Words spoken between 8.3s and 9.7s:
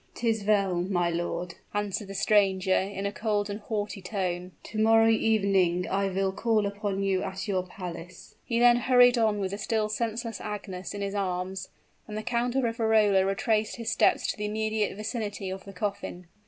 He then hurried on with the